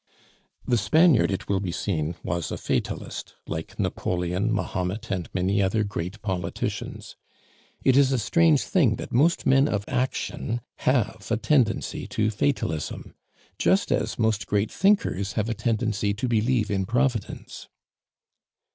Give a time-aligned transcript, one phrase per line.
[0.65, 5.83] The Spaniard, it will be seen, was a fatalist, like Napoleon, Mahomet, and many other
[5.83, 7.15] great politicians.
[7.83, 13.13] It is a strange thing that most men of action have a tendency to fatalism,
[13.59, 17.67] just as most great thinkers have a tendency to believe in Providence.